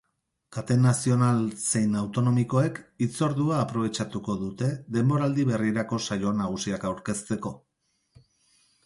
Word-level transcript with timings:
Kate 0.55 0.75
nazional 0.83 1.41
zein 1.65 1.91
autonomikoek 1.99 2.79
hitzordua 3.05 3.59
aprobetxatuko 3.65 4.37
dute 4.45 4.71
denboraldi 4.97 5.45
berrirako 5.51 6.01
saio 6.09 6.33
nagusiak 6.41 6.89
aurkezteko. 6.93 7.53